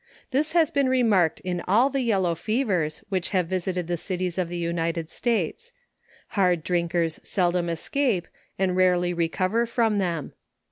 [0.31, 4.49] This has been remarked in all the yellow fevers which have visited the cities of
[4.49, 5.73] the United States.
[6.29, 8.27] Hard drink ers seldom escape,
[8.57, 10.33] and rarely recover from them.